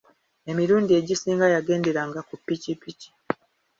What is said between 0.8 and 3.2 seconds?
egisinga yagenderanga ku pikipiki.